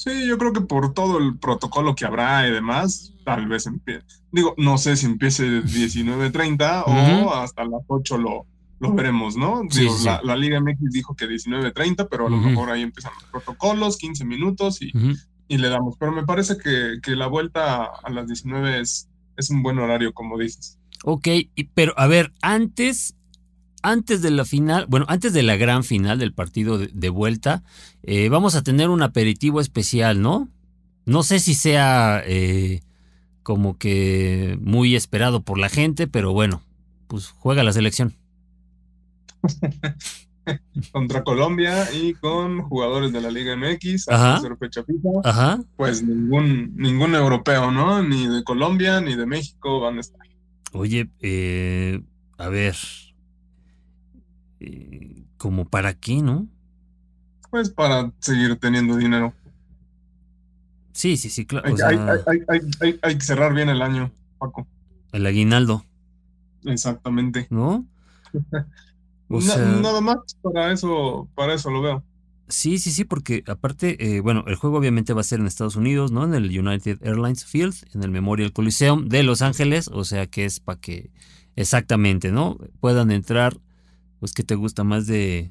[0.02, 4.04] Sí, yo creo que por todo el protocolo que habrá y demás, tal vez empiece.
[4.32, 7.28] Digo, no sé si empiece 19.30 Ujú.
[7.28, 8.46] o hasta las 8 lo,
[8.80, 9.60] lo veremos, ¿no?
[9.70, 10.06] Sí, Digo, sí.
[10.06, 13.96] La, la Liga MX dijo que 19.30, pero a lo mejor ahí empiezan los protocolos,
[13.96, 14.90] 15 minutos y,
[15.46, 15.94] y le damos.
[16.00, 20.12] Pero me parece que, que la vuelta a las 19 es, es un buen horario,
[20.12, 20.80] como dices.
[21.04, 21.28] Ok,
[21.74, 23.14] pero a ver, antes,
[23.82, 27.62] antes de la final, bueno, antes de la gran final del partido de, de vuelta,
[28.02, 30.48] eh, vamos a tener un aperitivo especial, ¿no?
[31.04, 32.80] No sé si sea eh,
[33.42, 36.62] como que muy esperado por la gente, pero bueno,
[37.08, 38.14] pues juega la selección.
[40.92, 44.40] Contra Colombia y con jugadores de la Liga MX, Ajá.
[45.24, 45.60] Ajá.
[45.76, 48.02] pues ningún, ningún europeo, ¿no?
[48.02, 50.20] Ni de Colombia ni de México van a estar.
[50.72, 52.00] Oye, eh,
[52.38, 52.76] a ver,
[54.62, 56.46] eh, como para qué, ¿no?
[57.50, 59.32] Pues para seguir teniendo dinero.
[60.92, 61.66] Sí, sí, sí, claro.
[61.66, 64.66] Hay, o sea, hay- hay- que cerrar bien el año, Paco.
[65.12, 65.84] el aguinaldo,
[66.64, 67.46] Exactamente.
[67.50, 67.86] ¿no?
[69.34, 72.04] O nada más para eso, para eso lo veo.
[72.48, 75.74] Sí, sí, sí, porque aparte, eh, bueno, el juego obviamente va a ser en Estados
[75.76, 76.24] Unidos, ¿no?
[76.24, 80.44] En el United Airlines Field, en el Memorial Coliseum de Los Ángeles, o sea que
[80.44, 81.10] es para que
[81.56, 82.58] exactamente, ¿no?
[82.80, 83.58] Puedan entrar,
[84.22, 85.50] pues que te gusta más de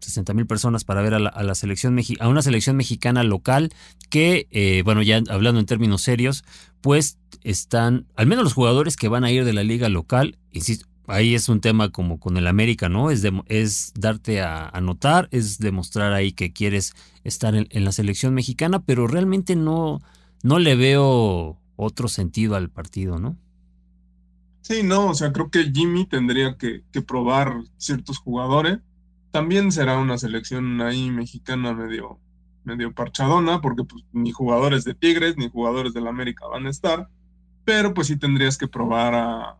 [0.00, 3.70] 60 mil personas para ver a la, a la selección a una selección mexicana local
[4.10, 6.44] que, eh, bueno, ya hablando en términos serios,
[6.82, 10.86] pues están, al menos los jugadores que van a ir de la liga local, insisto,
[11.06, 13.10] ahí es un tema como con el América, ¿no?
[13.10, 16.92] Es, demo- es darte a, a notar, es demostrar ahí que quieres
[17.24, 20.02] estar en, en la selección mexicana, pero realmente no,
[20.42, 23.38] no le veo otro sentido al partido, ¿no?
[24.66, 28.78] Sí, no, o sea, creo que Jimmy tendría que, que probar ciertos jugadores.
[29.30, 32.18] También será una selección ahí mexicana medio,
[32.64, 37.08] medio parchadona, porque pues ni jugadores de Tigres ni jugadores del América van a estar,
[37.66, 39.58] pero pues sí tendrías que probar a,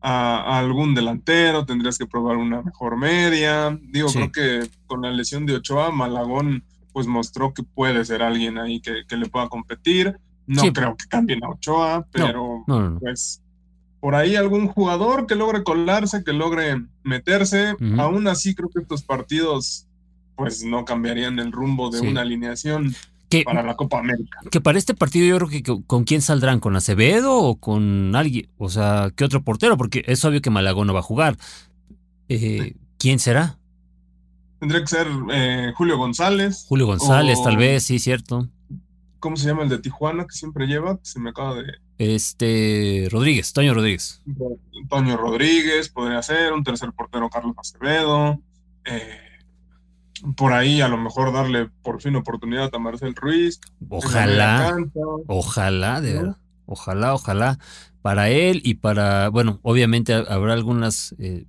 [0.00, 3.78] a- a algún delantero, tendrías que probar una mejor media.
[3.82, 4.18] Digo, Sí.
[4.18, 8.80] creo que con la lesión de Ochoa, Malagón pues mostró que puede ser alguien ahí
[8.80, 10.18] que, que le pueda competir.
[10.48, 10.72] No Sí.
[10.72, 12.98] creo que cambien a Ochoa, pero No, no, no.
[12.98, 13.40] pues
[14.00, 17.74] por ahí algún jugador que logre colarse, que logre meterse.
[17.74, 18.00] Ujú.
[18.00, 19.86] Aún así creo que estos partidos
[20.36, 22.06] pues no cambiarían el rumbo de Sí.
[22.06, 22.94] una alineación
[23.28, 24.40] Que, para la Copa América.
[24.50, 28.16] que para este partido yo creo que con, con quién saldrán, con Acevedo o con
[28.16, 29.76] alguien, o sea, ¿qué otro portero?
[29.76, 31.36] Porque es obvio que Malagón no va a jugar.
[32.30, 33.58] Eh, ¿Quién será?
[34.60, 36.64] Tendría que ser eh, Julio González.
[36.68, 38.48] Julio González, O- tal vez, sí, cierto.
[39.20, 40.98] ¿Cómo se llama el de Tijuana que siempre lleva?
[41.02, 41.64] Se me acaba de...
[41.98, 44.22] Este, Rodríguez, Toño Rodríguez.
[44.82, 48.40] Antonio Rodríguez, podría ser, un tercer portero Carlos Acevedo.
[48.86, 49.18] eh,
[50.36, 53.58] por ahí a lo mejor darle por fin oportunidad a Marcel Ruiz.
[53.88, 54.76] Ojalá,
[55.26, 56.36] ojalá, de verdad.
[56.66, 57.58] Ojalá, ojalá.
[58.02, 61.44] Para él y para, bueno, obviamente ha- habrá algunas, eh,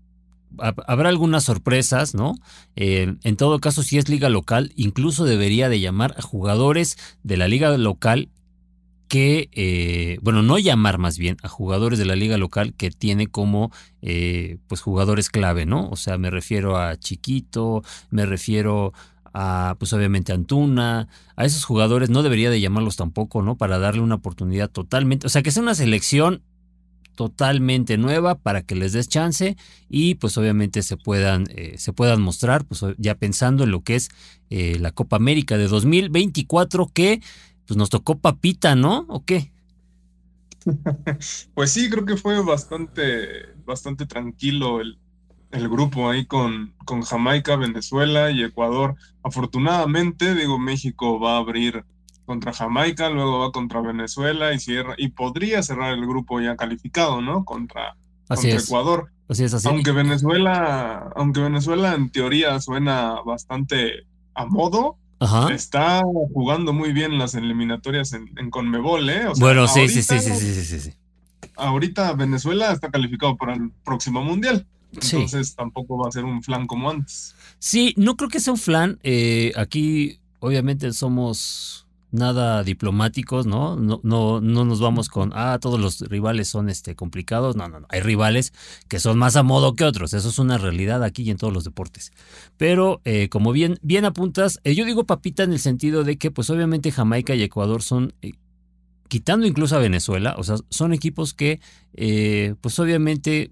[0.58, 2.36] habrá algunas sorpresas, ¿no?
[2.76, 7.38] Eh, en todo caso, si es liga local, incluso debería de llamar a jugadores de
[7.38, 8.30] la liga local
[9.08, 13.28] que, eh, bueno, no llamar más bien a jugadores de la liga local que tiene
[13.28, 13.70] como,
[14.02, 15.90] eh, pues, jugadores clave, ¿no?
[15.90, 18.94] O sea, me refiero a Chiquito, me refiero
[19.34, 23.58] a, pues, obviamente Antuna, a esos jugadores no debería de llamarlos tampoco, ¿no?
[23.58, 26.42] Para darle una oportunidad totalmente, o sea, que sea una selección
[27.22, 29.56] totalmente nueva para que les des chance
[29.88, 33.94] y pues obviamente se puedan, eh, se puedan mostrar, pues ya pensando en lo que
[33.94, 34.10] es
[34.50, 37.22] eh, la Copa América de 2024 que
[37.68, 39.06] pues nos tocó papita, ¿no?
[39.08, 39.52] ¿O qué?
[41.54, 44.98] Pues sí, creo que fue bastante, bastante tranquilo el,
[45.52, 48.96] el grupo ahí con, con Jamaica, Venezuela y Ecuador.
[49.22, 51.86] Afortunadamente, digo, México va a abrir
[52.32, 57.22] contra Jamaica, luego va contra Venezuela y cierra, y podría cerrar el grupo ya calificado,
[57.22, 57.44] ¿no?
[57.44, 57.98] Contra,
[58.30, 59.12] Ecuador.
[59.28, 59.68] Así es, así.
[59.68, 64.98] Aunque Venezuela, aunque Venezuela en teoría suena bastante a modo,
[65.54, 66.02] está
[66.34, 69.26] jugando muy bien las eliminatorias en, Conmebol, ¿eh?
[69.38, 70.94] bueno, sí, sí, sí, sí, sí, sí, sí.
[71.58, 74.66] Ahorita Venezuela está calificado para el próximo mundial.
[74.94, 77.36] Entonces tampoco va a ser un flan como antes.
[77.60, 79.00] Sí, no creo que sea un flan.
[79.04, 83.76] Eh, aquí obviamente somos nada diplomáticos, ¿no?
[83.76, 87.56] No, no, no nos vamos con, ah, todos los rivales son este, complicados.
[87.56, 87.88] No, no, no.
[87.90, 88.54] Hay rivales
[88.88, 90.14] que son más a modo que otros.
[90.14, 92.12] Eso es una realidad aquí y en todos los deportes.
[92.58, 96.32] Pero eh, como bien, bien apuntas, eh, yo digo papita en el sentido de que,
[96.32, 98.14] pues obviamente Jamaica y Ecuador son
[99.08, 101.60] quitando incluso a Venezuela, o sea, son equipos que,
[102.62, 103.52] pues obviamente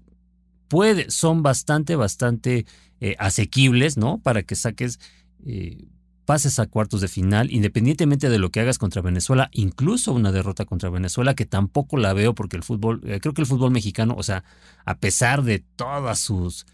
[0.70, 2.64] puede, son bastante, bastante
[3.00, 4.20] eh, asequibles, ¿no?
[4.22, 5.00] Para que saques,
[5.44, 5.84] eh,
[6.30, 10.64] pases a cuartos de final, independientemente de lo que hagas contra Venezuela, incluso una derrota
[10.64, 14.14] contra Venezuela, que tampoco la veo porque el fútbol, eh, creo que el fútbol mexicano,
[14.16, 14.44] o sea,
[14.84, 16.66] a pesar de todas sus,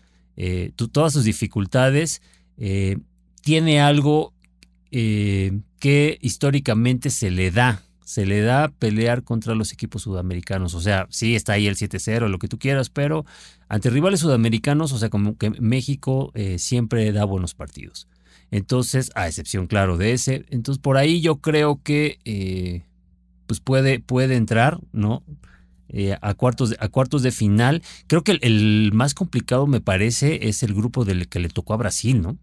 [0.93, 2.21] todas sus dificultades,
[3.41, 4.35] tiene algo
[4.91, 10.75] que históricamente se le da se le da pelear contra los equipos sudamericanos.
[10.75, 13.27] O sea, sí está ahí el 7-0, lo que tú quieras, pero
[13.69, 18.07] ante rivales sudamericanos, o sea, como que México eh, siempre da buenos partidos.
[18.51, 20.47] Entonces, a excepción, claro, de ese.
[20.51, 22.83] Entonces, por ahí yo creo que eh,
[23.47, 25.23] pues puede, puede entrar, ¿no?
[25.89, 27.83] Eh, a, cuartos de, a cuartos de final.
[28.07, 31.77] Creo que el, más complicado, me parece, es el grupo del que le tocó a
[31.77, 32.37] Brasil, ¿no?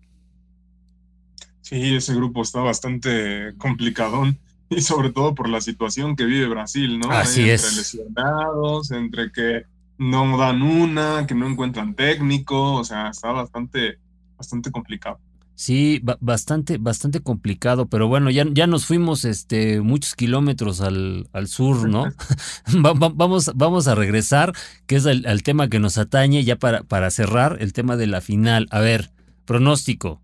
[1.61, 4.37] Sí, ese grupo está bastante complicadón
[4.69, 7.11] y sobre todo por la situación que vive Brasil, ¿no?
[7.11, 7.77] Así entre es.
[7.77, 9.63] lesionados, entre que
[9.97, 13.99] no dan una, que no encuentran técnico, o sea, está bastante,
[14.37, 15.19] bastante complicado.
[15.55, 21.47] Sí, bastante, bastante complicado, pero bueno, ya, ya nos fuimos este, muchos kilómetros al, al
[21.47, 22.05] sur, ¿no?
[22.67, 24.53] vamos, vamos a regresar,
[24.87, 28.19] que es el, tema que nos atañe, ya para, para cerrar, el tema de la
[28.19, 28.67] final.
[28.71, 29.11] A ver,
[29.45, 30.21] pronóstico.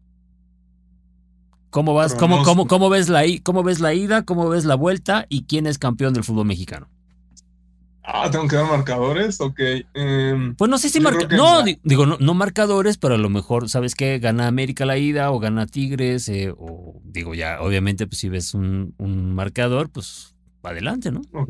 [1.70, 2.16] ¿Cómo vas?
[2.16, 4.26] ¿Cómo, cómo, cómo, ves la, ¿Cómo ves la ida?
[4.26, 5.28] ¿Cómo ves la vuelta?
[5.30, 6.90] ¿Y quién es campeón del fútbol mexicano?
[8.12, 9.60] Ah, tengo que dar marcadores, ok.
[9.94, 11.38] Em, pues no sé si marcadores.
[11.38, 14.18] No, digo, no, marcadores, pero a lo mejor, ¿sabes qué?
[14.18, 18.56] Gana América la ida o gana Tigres, eh, o digo, ya, obviamente, pues si ves
[18.56, 21.22] un, un marcador, pues adelante, ¿no?
[21.34, 21.50] Ok,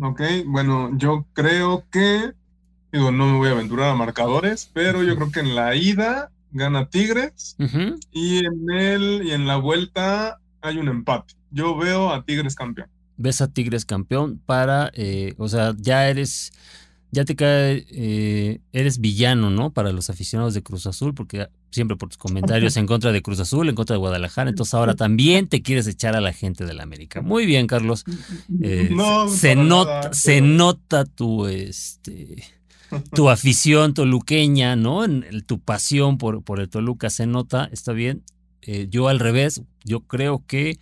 [0.00, 0.22] ok.
[0.46, 2.32] Bueno, yo creo que,
[2.92, 6.30] digo, no me voy a aventurar a marcadores, pero yo creo que en la ida
[6.52, 7.56] gana Tigres
[8.12, 11.34] y en él y en la vuelta hay un empate.
[11.50, 12.88] Yo veo a Tigres campeón.
[13.16, 16.52] Ves a Tigres campeón para, eh, o sea, ya eres,
[17.10, 19.72] ya te cae, eh, eres villano, ¿no?
[19.72, 23.40] Para los aficionados de Cruz Azul, porque siempre por tus comentarios en contra de Cruz
[23.40, 26.74] Azul, en contra de Guadalajara, entonces ahora también te quieres echar a la gente de
[26.74, 27.22] la América.
[27.22, 28.04] Muy bien, Carlos.
[28.62, 28.90] Eh,
[29.30, 32.44] se nota, se nota tu, este
[33.14, 35.04] tu afición toluqueña, ¿no?
[35.04, 38.22] En, tu pasión por, por, el Toluca se nota, está bien.
[38.90, 40.78] Yo al revés, yo creo que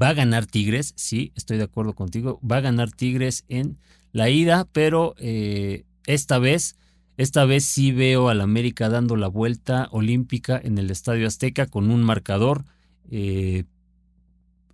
[0.00, 3.78] va a ganar Tigres, sí, estoy de acuerdo contigo, va a ganar Tigres en
[4.12, 6.76] la ida, pero eh, esta vez,
[7.16, 11.90] esta vez sí veo al América dando la vuelta olímpica en el Estadio Azteca con
[11.90, 12.64] un marcador.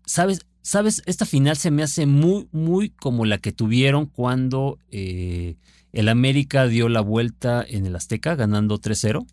[0.04, 0.46] ¿Sabes?
[0.62, 1.02] ¿Sabes?
[1.06, 5.56] Esta final se me hace muy, muy como la que tuvieron cuando eh,
[5.92, 9.26] el América dio la vuelta en el Azteca ganando 3-0.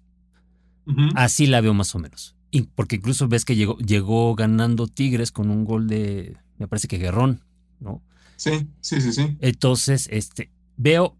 [1.15, 2.36] Así la veo más o menos.
[2.75, 6.97] Porque incluso ves que llegó, llegó ganando Tigres con un gol de, me parece que
[6.97, 7.41] Guerrón,
[7.79, 8.01] ¿no?
[8.35, 9.37] Sí, sí, sí, sí.
[9.41, 11.17] Entonces, este, veo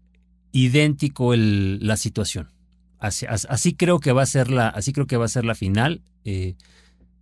[0.52, 2.48] idéntico el, la situación.
[2.98, 5.54] Así, así, creo que va a ser la, así creo que va a ser la
[5.54, 6.02] final.
[6.24, 6.56] Eh,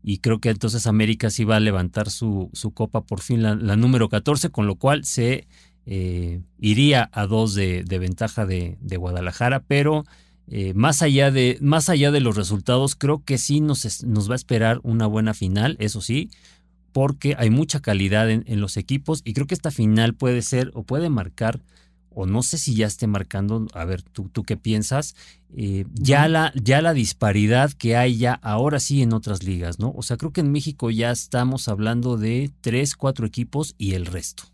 [0.03, 3.55] y creo que entonces América sí va a levantar su, su copa por fin, la,
[3.77, 5.49] número 14, con lo cual se
[5.85, 10.05] eh, iría a dos de, ventaja de, Guadalajara, pero
[10.49, 14.35] eh, más, allá de, más allá de los resultados, creo que sí nos, nos va
[14.35, 16.31] a esperar una buena final, eso sí,
[16.93, 20.71] porque hay mucha calidad en, en los equipos y creo que esta final puede ser
[20.75, 21.61] o puede marcar
[22.19, 25.15] o no sé si ya esté marcando, a ver, tú, tú qué piensas,
[25.55, 29.93] eh, ya, la, ya la disparidad que hay ya ahora sí en otras ligas, ¿no?
[29.95, 34.07] O sea, creo que en México ya estamos hablando de tres, cuatro equipos y el
[34.07, 34.45] resto.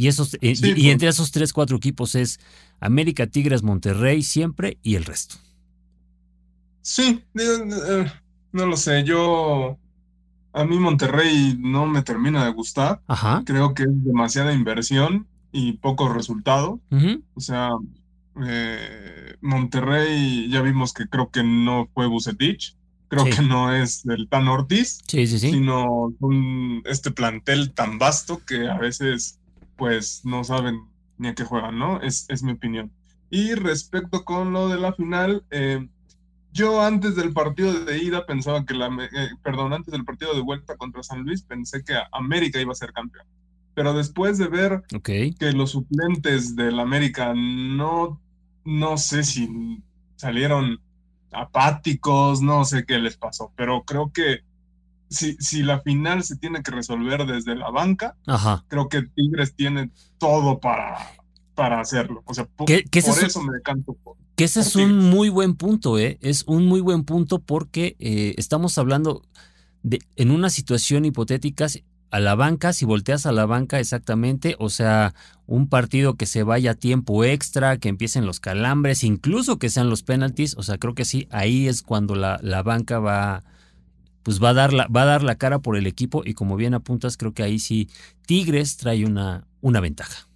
[0.00, 0.84] Y, esos, eh, y, pues.
[0.86, 2.40] entre esos tres, cuatro equipos es
[2.80, 5.34] América, Tigres, Monterrey siempre y el resto.
[6.80, 8.10] Sí, eh,
[8.50, 9.78] no lo sé, yo...
[10.54, 13.02] A mí Monterrey no me termina de gustar.
[13.08, 13.42] Ajá.
[13.44, 16.80] Creo que es demasiada inversión y pocos resultados.
[17.34, 17.68] O sea,
[18.46, 22.74] eh, Monterrey ya vimos que creo que no fue Bucetich.
[23.08, 25.50] Creo que no es el Tan Ortiz, sí, sí, sí.
[25.50, 29.39] sino un, este plantel tan vasto que a veces
[29.80, 30.82] pues no saben
[31.16, 32.02] ni a qué juegan, ¿no?
[32.02, 32.92] Es, es mi opinión.
[33.30, 35.88] Y respecto con lo de la final, eh,
[36.52, 40.42] yo antes del partido de ida pensaba que la, eh, perdón, antes del partido de
[40.42, 43.24] vuelta contra San Luis pensé que América iba a ser campeón.
[43.72, 48.20] Pero después de ver que los suplentes del América no,
[48.66, 49.82] no sé si
[50.16, 50.78] salieron
[51.32, 54.40] apáticos, no sé qué les pasó, pero creo que
[55.10, 58.16] si, si la final se tiene que resolver desde la banca,
[58.68, 60.98] creo que Tigres tiene todo para,
[61.54, 62.22] para hacerlo.
[62.26, 63.96] O sea, por, eso me decanto
[64.36, 66.18] Que ese es un muy buen punto, ¿eh?
[66.22, 69.22] Es un muy buen punto porque eh, estamos hablando
[69.82, 71.66] de, en una situación hipotética,
[72.12, 75.14] a la banca, si volteas a la banca exactamente, o sea,
[75.46, 79.88] un partido que se vaya a tiempo extra, que empiecen los calambres, incluso que sean
[79.88, 83.44] los penaltis, o sea, creo que sí, ahí es cuando la, la banca va,
[84.22, 86.56] pues va a, dar la, va a dar la cara por el equipo y como
[86.56, 87.88] bien apuntas, creo que ahí sí
[88.26, 90.28] Tigres trae una, una ventaja.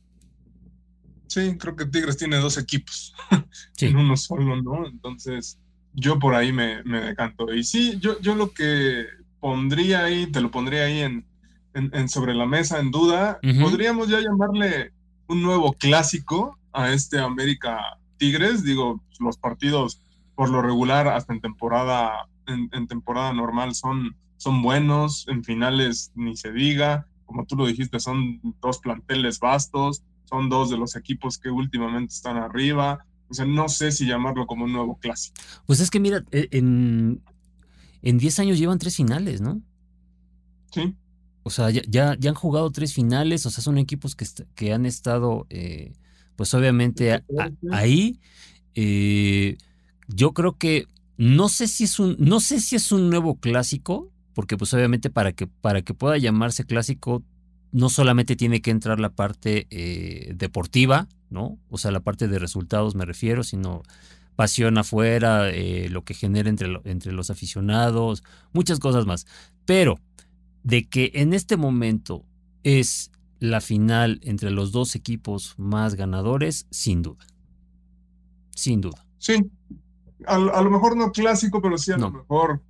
[1.27, 3.15] Sí, creo que Tigres tiene dos equipos
[3.81, 4.87] en uno solo, ¿no?
[4.87, 5.59] Entonces,
[5.93, 7.53] yo por ahí me, me decanto.
[7.53, 9.07] Y sí, yo, yo lo que
[9.41, 11.27] pondría ahí, te lo pondría ahí en,
[11.75, 14.93] en, sobre la mesa en duda, podríamos ya llamarle
[15.27, 17.79] un nuevo clásico a este América
[18.17, 18.63] Tigres.
[18.63, 20.01] Digo, los partidos
[20.35, 26.37] por lo regular hasta en temporada, en, temporada normal son, son buenos, en finales ni
[26.37, 27.07] se diga.
[27.25, 32.15] Como tú lo dijiste, son dos planteles vastos, son dos de los equipos que últimamente
[32.15, 33.07] están arriba.
[33.29, 35.37] O sea, no sé si llamarlo como un nuevo clásico.
[35.67, 37.23] Pues es que mira, e, en,
[38.03, 39.63] en 10 años llevan tres finales, ¿no?
[40.71, 40.95] Sí.
[41.43, 44.87] O sea, ya, ya, han jugado tres finales, o sea, son equipos que, que han
[44.87, 45.93] estado, eh,
[46.37, 47.23] pues obviamente
[47.71, 48.19] ahí.
[48.75, 49.59] Eh,
[50.09, 54.11] yo creo que no sé si es un, no sé si es un nuevo clásico,
[54.35, 57.23] porque pues obviamente para que, para que pueda llamarse clásico,
[57.73, 61.59] no solamente tiene que entrar la parte eh, deportiva, ¿no?
[61.69, 63.83] O sea, la parte de resultados me refiero, sino
[64.37, 65.51] pasión afuera,
[65.89, 68.23] lo que genera entre, entre los aficionados,
[68.53, 69.27] muchas cosas más.
[69.65, 69.99] Pero
[70.65, 72.25] de que en este momento
[72.65, 77.27] es la final entre los dos equipos más ganadores, sin duda.
[78.55, 79.05] Sin duda.
[79.19, 79.51] Sí,
[80.27, 82.61] a, lo mejor no clásico, pero sí a lo mejor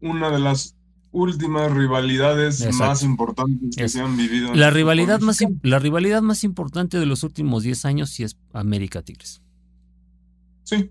[0.00, 0.76] una de las
[1.10, 4.54] últimas rivalidades más importantes que se han vivido.
[4.54, 9.02] la, rivalidad más, la rivalidad más importante de los últimos 10 años sí es América
[9.02, 9.42] Tigres.
[10.64, 10.90] Sí,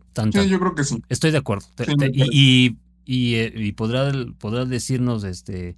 [0.49, 1.03] yo creo que sí.
[1.07, 1.67] Estoy de acuerdo.
[2.11, 5.77] y, y, eh, y, podrá, podrá decirnos este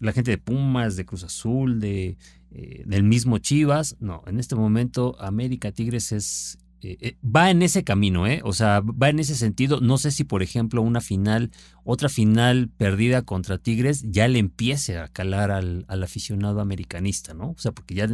[0.00, 2.16] la gente de Pumas, de Cruz Azul, de,
[2.50, 3.96] eh, del mismo Chivas.
[4.00, 6.58] No, en este momento América Tigres es...
[6.84, 8.40] Eh, eh, va en ese camino, ¿eh?
[8.44, 9.80] O sea, va en ese sentido.
[9.80, 11.50] No sé si, por ejemplo, una final,
[11.82, 17.50] otra final perdida contra Tigres ya le empiece a calar al, al aficionado americanista, ¿no?
[17.50, 18.08] O sea, porque ya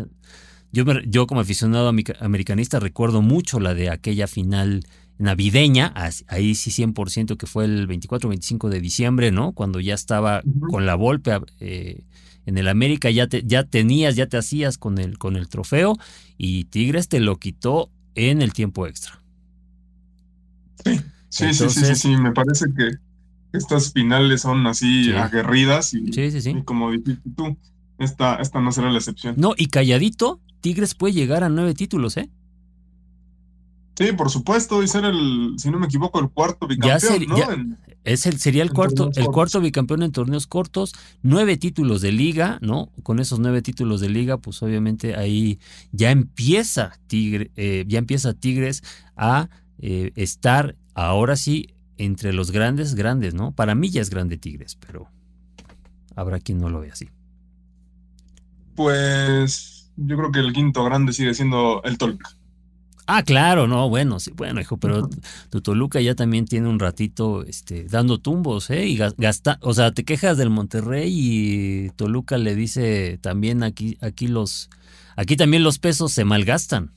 [0.73, 4.85] yo, yo como aficionado americanista recuerdo mucho la de aquella final
[5.19, 5.93] navideña,
[6.29, 9.53] ahí sí 100% que fue el 24-25 de diciembre, ¿no?
[9.53, 12.05] Cuando ya estaba con la Volpe eh,
[12.47, 15.97] en el América, ya, te, ya tenías, ya te hacías con el, con el trofeo
[16.39, 19.21] y Tigres te lo quitó en el tiempo extra.
[20.85, 22.91] Sí, sí, sí, sí, sí, me parece que
[23.53, 27.57] estas finales son así aguerridas y, y, como dijiste tú,
[27.99, 29.35] esta, esta no será la excepción.
[29.37, 32.31] No, y calladito, Tigres puede llegar a nueve títulos, ¿eh?
[34.01, 37.77] Sí, por supuesto, y ser el, si no me equivoco, el cuarto bicampeón, ¿no?
[38.05, 42.57] es el, sería el cuarto, el cuarto bicampeón en torneos cortos, nueve títulos de liga,
[42.63, 42.91] ¿no?
[43.03, 45.59] Con esos nueve títulos de liga, pues obviamente ahí
[45.93, 48.83] ya empieza Tigre, eh, ya empieza Tigres
[49.17, 51.67] a eh, estar ahora sí
[51.99, 53.53] entre los grandes, grandes, ¿no?
[53.53, 55.11] Para mí ya es grande Tigres, pero
[56.17, 57.11] habrá quien no lo ve así.
[58.75, 62.40] Pues yo creo que el quinto grande sigue siendo el Tolca.
[63.13, 65.11] Ah, claro, no, bueno, sí, bueno, hijo, pero
[65.51, 68.87] tu Toluca ya también tiene un ratito este, dando tumbos, ¿eh?
[68.87, 74.29] Y gasta, o sea, te quejas del Monterrey y Toluca le dice también aquí, aquí
[74.29, 74.71] los,
[75.17, 76.93] aquí también los pesos se malgastan.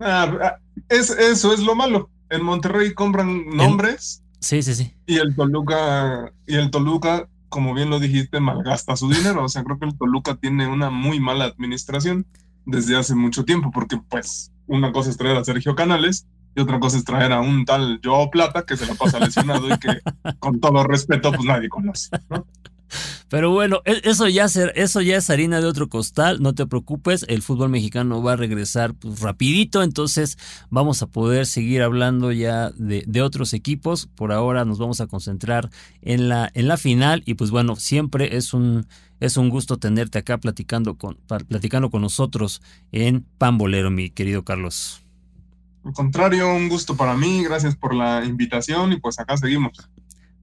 [0.00, 0.58] Ah, ah
[0.90, 2.10] es, eso es lo malo.
[2.28, 4.22] En Monterrey compran nombres.
[4.40, 4.92] sí, sí, sí.
[5.06, 9.44] Y el Toluca, y el Toluca, como bien lo dijiste, malgasta su dinero.
[9.44, 12.26] O sea, creo que el Toluca tiene una muy mala administración
[12.66, 16.80] desde hace mucho tiempo, porque pues una cosa es traer a Sergio Canales y otra
[16.80, 20.00] cosa es traer a un tal Joe Plata que se la pasa lesionado y que
[20.38, 22.08] con todo respeto pues nadie conoce.
[23.28, 27.24] Pero bueno, e, eso ya, eso ya es harina de otro costal, no te preocupes,
[27.28, 30.38] el fútbol mexicano va a regresar pues, rapidito, entonces
[30.70, 34.06] vamos a poder seguir hablando ya de, de, otros equipos.
[34.06, 35.70] Por ahora nos vamos a concentrar
[36.02, 38.86] en la, en la final y pues bueno, siempre es un,
[39.20, 41.16] es un gusto tenerte acá platicando con,
[41.48, 42.62] platicando con nosotros
[42.92, 45.02] en Pambolero, mi querido Carlos.
[45.84, 49.88] Al contrario, un gusto para mí, gracias por la invitación y pues acá seguimos.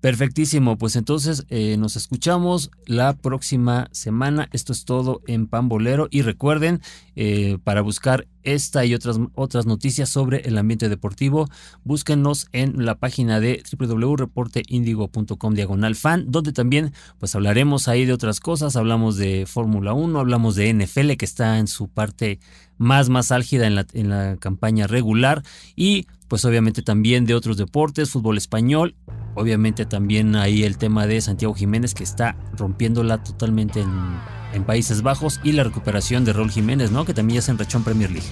[0.04, 4.50] Perfectísimo, pues entonces eh, nos escuchamos la próxima semana.
[4.52, 6.82] Esto es todo en Pambolero y recuerden,
[7.16, 11.48] eh, para buscar esta y otras, otras noticias sobre el ambiente deportivo,
[11.86, 18.42] búsquenos en la página de www.reporteindigo.com diagonal fan, donde también pues hablaremos ahí de otras
[18.42, 22.42] cosas, hablamos de Fórmula 1, hablamos de NFL que está en su parte
[22.78, 25.44] más, más álgida en la, en la campaña regular
[25.78, 28.96] y pues obviamente también de otros deportes, fútbol español,
[29.36, 34.34] obviamente también ahí el tema de Santiago Jiménez que está rompiéndola totalmente en,
[34.68, 37.06] Países Bajos y la recuperación de Raúl Jiménez, ¿no?
[37.06, 38.28] Que también ya se enrachó en Premier League.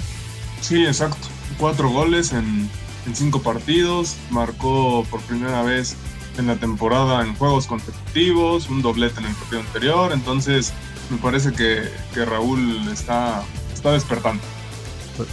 [0.61, 1.27] Sí, exacto.
[1.57, 2.69] Cuatro goles en,
[3.13, 5.95] cinco partidos, marcó por primera vez
[6.37, 10.73] en la temporada en juegos consecutivos, un doblete en el partido anterior, entonces
[11.09, 13.43] me parece que, que Raúl está,
[13.73, 14.43] está despertando.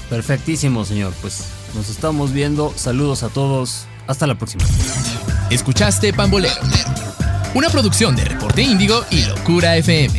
[0.09, 1.13] Perfectísimo, señor.
[1.21, 2.73] Pues nos estamos viendo.
[2.77, 3.87] Saludos a todos.
[4.09, 4.65] Hasta la próxima.
[5.51, 6.55] Escuchaste Pambolero,
[7.55, 10.19] una producción de Reporte Índigo y Locura FM.